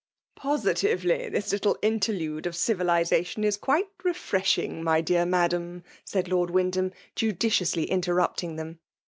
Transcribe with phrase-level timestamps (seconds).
[0.35, 6.49] "Positively this little interlude of civiliza tion is quite refreshing, my dear Madam/' said Lord
[6.49, 8.79] Wyndham, judiciously interrupting them.